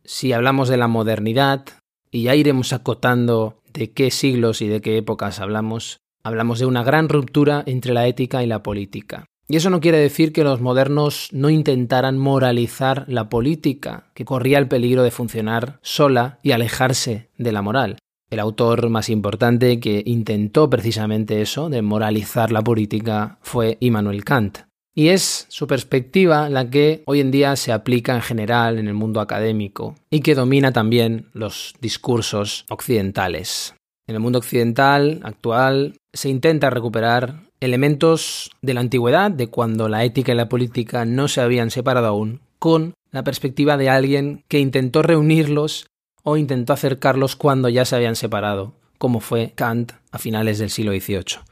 Si 0.03 0.33
hablamos 0.33 0.69
de 0.69 0.77
la 0.77 0.87
modernidad, 0.87 1.65
y 2.11 2.23
ya 2.23 2.35
iremos 2.35 2.73
acotando 2.73 3.61
de 3.73 3.91
qué 3.91 4.11
siglos 4.11 4.61
y 4.61 4.67
de 4.67 4.81
qué 4.81 4.97
épocas 4.97 5.39
hablamos, 5.39 5.99
hablamos 6.23 6.59
de 6.59 6.65
una 6.65 6.83
gran 6.83 7.09
ruptura 7.09 7.63
entre 7.65 7.93
la 7.93 8.07
ética 8.07 8.43
y 8.43 8.47
la 8.47 8.63
política. 8.63 9.25
Y 9.51 9.57
eso 9.57 9.71
no 9.71 9.79
quiere 9.79 9.97
decir 9.97 10.31
que 10.31 10.43
los 10.43 10.61
modernos 10.61 11.29
no 11.31 11.49
intentaran 11.49 12.19
moralizar 12.19 13.05
la 13.07 13.29
política, 13.29 14.11
que 14.13 14.23
corría 14.23 14.59
el 14.59 14.67
peligro 14.67 15.01
de 15.01 15.09
funcionar 15.09 15.79
sola 15.81 16.39
y 16.43 16.51
alejarse 16.51 17.31
de 17.37 17.51
la 17.51 17.63
moral. 17.63 17.97
El 18.29 18.39
autor 18.39 18.89
más 18.89 19.09
importante 19.09 19.79
que 19.79 20.03
intentó 20.05 20.69
precisamente 20.69 21.41
eso, 21.41 21.69
de 21.69 21.81
moralizar 21.81 22.51
la 22.51 22.61
política, 22.61 23.39
fue 23.41 23.77
Immanuel 23.79 24.23
Kant. 24.23 24.68
Y 24.99 25.11
es 25.11 25.45
su 25.47 25.65
perspectiva 25.65 26.49
la 26.49 26.69
que 26.69 27.03
hoy 27.05 27.21
en 27.21 27.31
día 27.31 27.55
se 27.55 27.71
aplica 27.71 28.15
en 28.15 28.21
general 28.21 28.77
en 28.77 28.89
el 28.89 28.95
mundo 28.95 29.21
académico 29.21 29.95
y 30.09 30.19
que 30.19 30.35
domina 30.35 30.73
también 30.73 31.27
los 31.31 31.73
discursos 31.79 32.65
occidentales. 32.69 33.75
En 34.07 34.15
el 34.15 34.21
mundo 34.21 34.39
occidental 34.39 35.21
actual 35.23 35.95
se 36.11 36.27
intenta 36.27 36.69
recuperar 36.69 37.43
elementos 37.61 38.51
de 38.61 38.73
la 38.73 38.81
antigüedad, 38.81 39.31
de 39.31 39.47
cuando 39.47 39.87
la 39.87 40.03
ética 40.03 40.33
y 40.33 40.35
la 40.35 40.49
política 40.49 41.05
no 41.05 41.29
se 41.29 41.39
habían 41.39 41.71
separado 41.71 42.07
aún, 42.07 42.41
con 42.59 42.93
la 43.09 43.23
perspectiva 43.23 43.77
de 43.77 43.89
alguien 43.89 44.43
que 44.49 44.59
intentó 44.59 45.01
reunirlos 45.01 45.87
o 46.23 46.35
intentó 46.35 46.73
acercarlos 46.73 47.37
cuando 47.37 47.69
ya 47.69 47.85
se 47.85 47.95
habían 47.95 48.17
separado, 48.17 48.73
como 48.97 49.21
fue 49.21 49.53
Kant 49.55 49.93
a 50.11 50.17
finales 50.17 50.59
del 50.59 50.69
siglo 50.71 50.91
XVIII. 50.91 51.48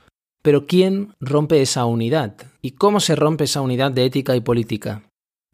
Pero 0.47 0.65
¿quién 0.65 1.13
rompe 1.19 1.61
esa 1.61 1.83
unidad? 1.83 2.37
¿Y 2.61 2.71
cómo 2.71 3.01
se 3.01 3.17
rompe 3.17 3.43
esa 3.43 3.59
unidad 3.59 3.91
de 3.91 4.05
ética 4.05 4.33
y 4.33 4.39
política? 4.39 5.01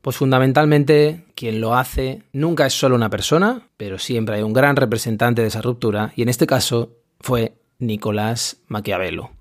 Pues 0.04 0.18
fundamentalmente 0.18 1.26
quien 1.34 1.62
lo 1.62 1.74
hace 1.74 2.22
nunca 2.32 2.68
es 2.68 2.74
solo 2.74 2.94
una 2.94 3.10
persona, 3.10 3.70
pero 3.76 3.98
siempre 3.98 4.36
hay 4.36 4.44
un 4.44 4.54
gran 4.54 4.76
representante 4.76 5.42
de 5.42 5.48
esa 5.48 5.64
ruptura, 5.64 6.14
y 6.16 6.22
en 6.22 6.30
este 6.30 6.46
caso 6.46 6.92
fue 7.20 7.54
Nicolás 7.80 8.58
Maquiavelo 8.68 9.32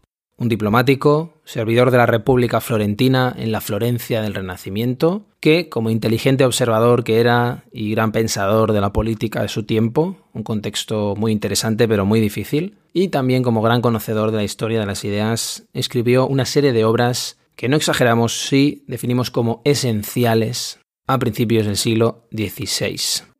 un 0.42 0.48
diplomático, 0.48 1.34
servidor 1.44 1.92
de 1.92 1.98
la 1.98 2.06
República 2.06 2.60
Florentina 2.60 3.32
en 3.38 3.52
la 3.52 3.60
Florencia 3.60 4.20
del 4.22 4.34
Renacimiento, 4.34 5.24
que, 5.38 5.68
como 5.68 5.88
inteligente 5.88 6.44
observador 6.44 7.04
que 7.04 7.20
era 7.20 7.64
y 7.72 7.92
gran 7.92 8.10
pensador 8.10 8.72
de 8.72 8.80
la 8.80 8.92
política 8.92 9.40
de 9.42 9.48
su 9.48 9.62
tiempo, 9.62 10.16
un 10.32 10.42
contexto 10.42 11.14
muy 11.16 11.30
interesante 11.30 11.86
pero 11.86 12.04
muy 12.04 12.20
difícil, 12.20 12.76
y 12.92 13.08
también 13.08 13.44
como 13.44 13.62
gran 13.62 13.82
conocedor 13.82 14.32
de 14.32 14.38
la 14.38 14.44
historia 14.44 14.80
de 14.80 14.86
las 14.86 15.04
ideas, 15.04 15.64
escribió 15.74 16.26
una 16.26 16.44
serie 16.44 16.72
de 16.72 16.84
obras 16.84 17.38
que 17.54 17.68
no 17.68 17.76
exageramos 17.76 18.46
si 18.46 18.84
definimos 18.88 19.30
como 19.30 19.62
esenciales 19.64 20.80
a 21.06 21.18
principios 21.20 21.66
del 21.66 21.76
siglo 21.76 22.26
XVI. 22.32 23.31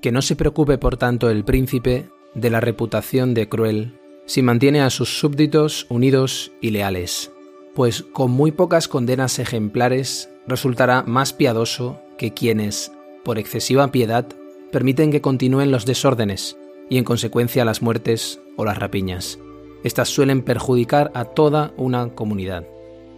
Que 0.00 0.12
no 0.12 0.22
se 0.22 0.36
preocupe 0.36 0.78
por 0.78 0.96
tanto 0.96 1.28
el 1.28 1.44
príncipe 1.44 2.08
de 2.34 2.50
la 2.50 2.60
reputación 2.60 3.34
de 3.34 3.48
cruel, 3.48 3.98
si 4.26 4.42
mantiene 4.42 4.80
a 4.80 4.90
sus 4.90 5.18
súbditos 5.18 5.86
unidos 5.88 6.52
y 6.60 6.70
leales, 6.70 7.32
pues 7.74 8.02
con 8.02 8.30
muy 8.30 8.52
pocas 8.52 8.86
condenas 8.86 9.38
ejemplares 9.38 10.30
resultará 10.46 11.02
más 11.02 11.32
piadoso 11.32 12.00
que 12.16 12.32
quienes, 12.32 12.92
por 13.24 13.38
excesiva 13.38 13.90
piedad, 13.90 14.26
permiten 14.70 15.10
que 15.10 15.20
continúen 15.20 15.70
los 15.70 15.84
desórdenes 15.84 16.56
y 16.88 16.98
en 16.98 17.04
consecuencia 17.04 17.64
las 17.64 17.82
muertes 17.82 18.40
o 18.56 18.64
las 18.64 18.78
rapiñas. 18.78 19.38
Estas 19.82 20.08
suelen 20.08 20.42
perjudicar 20.42 21.10
a 21.14 21.24
toda 21.24 21.72
una 21.76 22.10
comunidad. 22.14 22.66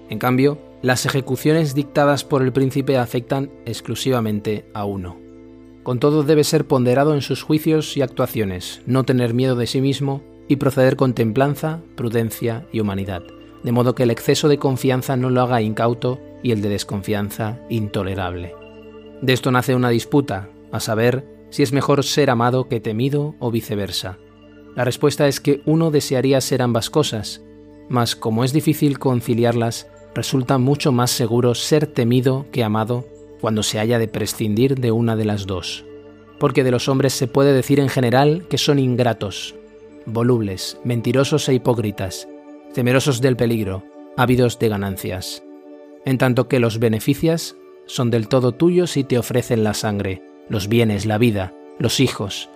En 0.08 0.18
cambio, 0.18 0.58
las 0.82 1.04
ejecuciones 1.06 1.74
dictadas 1.74 2.24
por 2.24 2.42
el 2.42 2.52
príncipe 2.52 2.96
afectan 2.96 3.50
exclusivamente 3.66 4.64
a 4.72 4.84
uno. 4.84 5.29
Con 5.82 5.98
todo 5.98 6.22
debe 6.22 6.44
ser 6.44 6.66
ponderado 6.66 7.14
en 7.14 7.22
sus 7.22 7.42
juicios 7.42 7.96
y 7.96 8.02
actuaciones, 8.02 8.82
no 8.86 9.04
tener 9.04 9.32
miedo 9.32 9.56
de 9.56 9.66
sí 9.66 9.80
mismo 9.80 10.22
y 10.46 10.56
proceder 10.56 10.96
con 10.96 11.14
templanza, 11.14 11.80
prudencia 11.96 12.66
y 12.72 12.80
humanidad, 12.80 13.22
de 13.62 13.72
modo 13.72 13.94
que 13.94 14.02
el 14.02 14.10
exceso 14.10 14.48
de 14.48 14.58
confianza 14.58 15.16
no 15.16 15.30
lo 15.30 15.40
haga 15.40 15.62
incauto 15.62 16.20
y 16.42 16.52
el 16.52 16.60
de 16.60 16.68
desconfianza 16.68 17.60
intolerable. 17.70 18.54
De 19.22 19.32
esto 19.32 19.50
nace 19.50 19.74
una 19.74 19.90
disputa, 19.90 20.50
a 20.70 20.80
saber 20.80 21.26
si 21.50 21.62
es 21.62 21.72
mejor 21.72 22.04
ser 22.04 22.30
amado 22.30 22.68
que 22.68 22.80
temido 22.80 23.34
o 23.38 23.50
viceversa. 23.50 24.18
La 24.76 24.84
respuesta 24.84 25.28
es 25.28 25.40
que 25.40 25.62
uno 25.64 25.90
desearía 25.90 26.40
ser 26.40 26.62
ambas 26.62 26.90
cosas, 26.90 27.42
mas 27.88 28.14
como 28.16 28.44
es 28.44 28.52
difícil 28.52 28.98
conciliarlas, 28.98 29.88
resulta 30.14 30.58
mucho 30.58 30.92
más 30.92 31.10
seguro 31.10 31.54
ser 31.54 31.86
temido 31.86 32.46
que 32.52 32.64
amado 32.64 33.04
cuando 33.40 33.62
se 33.62 33.78
haya 33.78 33.98
de 33.98 34.08
prescindir 34.08 34.76
de 34.76 34.92
una 34.92 35.16
de 35.16 35.24
las 35.24 35.46
dos. 35.46 35.84
Porque 36.38 36.64
de 36.64 36.70
los 36.70 36.88
hombres 36.88 37.12
se 37.12 37.26
puede 37.26 37.52
decir 37.52 37.80
en 37.80 37.88
general 37.88 38.46
que 38.48 38.58
son 38.58 38.78
ingratos, 38.78 39.54
volubles, 40.06 40.78
mentirosos 40.84 41.48
e 41.48 41.54
hipócritas, 41.54 42.28
temerosos 42.74 43.20
del 43.20 43.36
peligro, 43.36 43.84
ávidos 44.16 44.58
de 44.58 44.68
ganancias. 44.68 45.42
En 46.04 46.18
tanto 46.18 46.48
que 46.48 46.60
los 46.60 46.78
beneficias 46.78 47.56
son 47.86 48.10
del 48.10 48.28
todo 48.28 48.52
tuyos 48.52 48.96
y 48.96 49.04
te 49.04 49.18
ofrecen 49.18 49.64
la 49.64 49.74
sangre, 49.74 50.22
los 50.48 50.68
bienes, 50.68 51.06
la 51.06 51.18
vida, 51.18 51.54
los 51.78 52.00
hijos, 52.00 52.48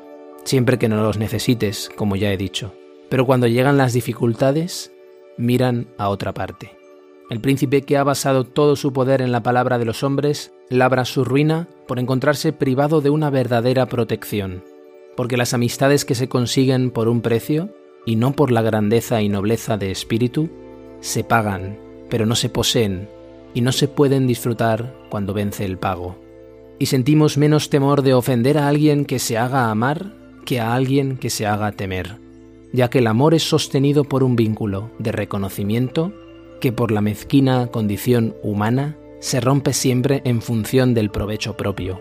siempre 0.44 0.78
que 0.78 0.88
no 0.88 1.02
los 1.02 1.18
necesites, 1.18 1.90
como 1.96 2.16
ya 2.16 2.32
he 2.32 2.36
dicho. 2.36 2.74
Pero 3.08 3.26
cuando 3.26 3.46
llegan 3.46 3.76
las 3.76 3.92
dificultades, 3.92 4.92
miran 5.36 5.88
a 5.98 6.08
otra 6.08 6.32
parte. 6.32 6.83
El 7.30 7.40
príncipe 7.40 7.82
que 7.82 7.96
ha 7.96 8.04
basado 8.04 8.44
todo 8.44 8.76
su 8.76 8.92
poder 8.92 9.22
en 9.22 9.32
la 9.32 9.42
palabra 9.42 9.78
de 9.78 9.86
los 9.86 10.02
hombres 10.02 10.52
labra 10.68 11.06
su 11.06 11.24
ruina 11.24 11.68
por 11.88 11.98
encontrarse 11.98 12.52
privado 12.52 13.00
de 13.00 13.08
una 13.08 13.30
verdadera 13.30 13.86
protección, 13.86 14.62
porque 15.16 15.38
las 15.38 15.54
amistades 15.54 16.04
que 16.04 16.14
se 16.14 16.28
consiguen 16.28 16.90
por 16.90 17.08
un 17.08 17.22
precio, 17.22 17.70
y 18.04 18.16
no 18.16 18.32
por 18.32 18.50
la 18.50 18.60
grandeza 18.60 19.22
y 19.22 19.30
nobleza 19.30 19.78
de 19.78 19.90
espíritu, 19.90 20.50
se 21.00 21.24
pagan, 21.24 21.78
pero 22.10 22.26
no 22.26 22.34
se 22.34 22.50
poseen, 22.50 23.08
y 23.54 23.62
no 23.62 23.72
se 23.72 23.88
pueden 23.88 24.26
disfrutar 24.26 24.94
cuando 25.08 25.32
vence 25.32 25.64
el 25.64 25.78
pago. 25.78 26.16
Y 26.78 26.86
sentimos 26.86 27.38
menos 27.38 27.70
temor 27.70 28.02
de 28.02 28.12
ofender 28.12 28.58
a 28.58 28.68
alguien 28.68 29.06
que 29.06 29.18
se 29.18 29.38
haga 29.38 29.70
amar 29.70 30.12
que 30.44 30.60
a 30.60 30.74
alguien 30.74 31.16
que 31.16 31.30
se 31.30 31.46
haga 31.46 31.72
temer, 31.72 32.18
ya 32.72 32.90
que 32.90 32.98
el 32.98 33.06
amor 33.06 33.32
es 33.32 33.44
sostenido 33.44 34.04
por 34.04 34.22
un 34.22 34.36
vínculo 34.36 34.90
de 34.98 35.12
reconocimiento 35.12 36.12
que 36.64 36.72
por 36.72 36.92
la 36.92 37.02
mezquina 37.02 37.66
condición 37.66 38.36
humana 38.42 38.96
se 39.20 39.38
rompe 39.38 39.74
siempre 39.74 40.22
en 40.24 40.40
función 40.40 40.94
del 40.94 41.10
provecho 41.10 41.58
propio. 41.58 42.00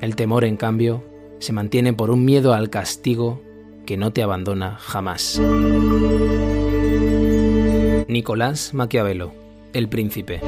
El 0.00 0.14
temor, 0.14 0.44
en 0.44 0.56
cambio, 0.56 1.02
se 1.40 1.52
mantiene 1.52 1.92
por 1.94 2.12
un 2.12 2.24
miedo 2.24 2.54
al 2.54 2.70
castigo 2.70 3.42
que 3.84 3.96
no 3.96 4.12
te 4.12 4.22
abandona 4.22 4.76
jamás. 4.78 5.40
Nicolás 8.06 8.72
Maquiavelo, 8.72 9.32
El 9.72 9.88
Príncipe. 9.88 10.40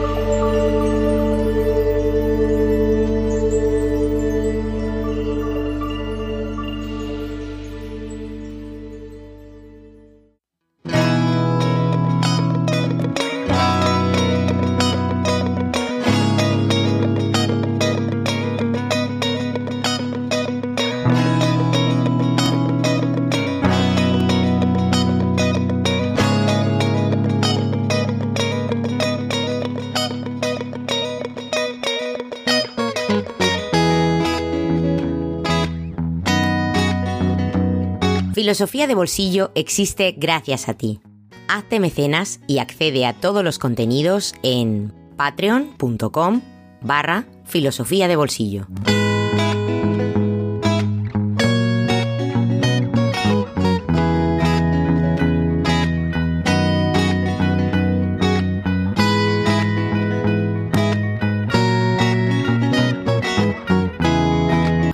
Filosofía 38.47 38.87
de 38.87 38.95
Bolsillo 38.95 39.51
existe 39.57 40.15
gracias 40.17 40.69
a 40.69 40.75
ti. 40.75 41.01
Hazte 41.49 41.81
mecenas 41.81 42.39
y 42.47 42.59
accede 42.59 43.05
a 43.05 43.13
todos 43.13 43.43
los 43.43 43.59
contenidos 43.59 44.37
en 44.45 44.93
patreon.com 45.17 46.43
barra 46.81 47.27
filosofía 47.45 48.07
de 48.07 48.15
bolsillo. 48.15 48.69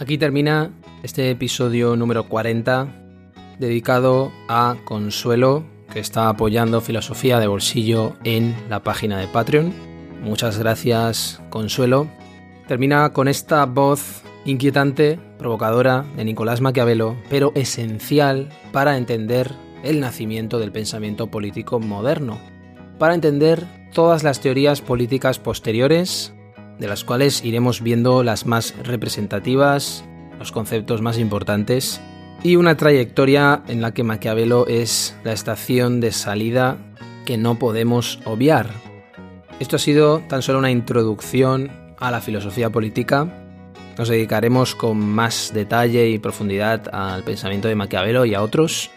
Aquí 0.01 0.17
termina 0.17 0.71
este 1.03 1.31
episodio 1.31 1.97
número 1.97 2.27
40 2.31 3.02
dedicado 3.59 4.33
a 4.49 4.77
Consuelo, 4.85 5.65
que 5.93 6.01
está 6.01 6.29
apoyando 6.29 6.81
Filosofía 6.81 7.38
de 7.38 7.47
Bolsillo 7.47 8.15
en 8.25 8.55
la 8.69 8.83
página 8.83 9.19
de 9.19 9.29
Patreon. 9.29 9.73
Muchas 10.23 10.59
gracias, 10.59 11.41
Consuelo. 11.51 12.09
Termina 12.67 13.12
con 13.12 13.29
esta 13.29 13.67
voz 13.67 14.23
inquietante, 14.45 15.19
provocadora 15.38 16.05
de 16.17 16.25
Nicolás 16.25 16.61
Maquiavelo, 16.61 17.17
pero 17.29 17.53
esencial 17.55 18.49
para 18.73 18.97
entender 18.97 19.53
el 19.83 20.01
nacimiento 20.01 20.59
del 20.59 20.73
pensamiento 20.73 21.29
político 21.29 21.81
moderno, 21.81 22.38
para 22.99 23.15
entender 23.15 23.67
todas 23.93 24.23
las 24.23 24.41
teorías 24.41 24.81
políticas 24.81 25.38
posteriores, 25.38 26.33
de 26.79 26.88
las 26.88 27.05
cuales 27.05 27.45
iremos 27.45 27.83
viendo 27.83 28.23
las 28.23 28.47
más 28.47 28.75
representativas, 28.83 30.05
los 30.38 30.53
conceptos 30.53 31.03
más 31.03 31.19
importantes 31.19 32.01
y 32.45 32.57
una 32.57 32.77
trayectoria 32.77 33.63
en 33.69 33.81
la 33.81 33.95
que 33.95 34.03
Maquiavelo 34.03 34.67
es 34.67 35.17
la 35.23 35.33
estación 35.33 36.01
de 36.01 36.11
salida 36.11 36.77
que 37.25 37.37
no 37.37 37.59
podemos 37.59 38.19
obviar. 38.25 38.69
Esto 39.61 39.77
ha 39.77 39.79
sido 39.79 40.19
tan 40.29 40.43
solo 40.43 40.59
una 40.59 40.71
introducción 40.71 41.71
a 41.99 42.11
la 42.11 42.21
filosofía 42.21 42.71
política. 42.71 43.29
Nos 43.97 44.09
dedicaremos 44.09 44.75
con 44.75 44.99
más 44.99 45.53
detalle 45.55 46.09
y 46.09 46.19
profundidad 46.19 46.93
al 46.93 47.23
pensamiento 47.23 47.69
de 47.69 47.77
Maquiavelo 47.77 48.25
y 48.25 48.35
a 48.35 48.43
otros. 48.43 48.91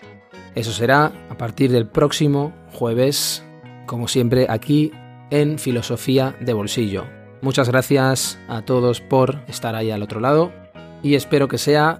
Eso 0.55 0.71
será 0.71 1.11
a 1.29 1.37
partir 1.37 1.71
del 1.71 1.85
próximo 1.85 2.51
jueves, 2.71 3.43
como 3.85 4.07
siempre 4.07 4.47
aquí 4.49 4.91
en 5.29 5.59
Filosofía 5.59 6.35
de 6.39 6.53
Bolsillo. 6.53 7.05
Muchas 7.41 7.69
gracias 7.69 8.39
a 8.47 8.63
todos 8.63 9.01
por 9.01 9.41
estar 9.47 9.75
ahí 9.75 9.91
al 9.91 10.01
otro 10.01 10.19
lado 10.19 10.51
y 11.03 11.13
espero 11.13 11.47
que 11.47 11.59
sea 11.59 11.99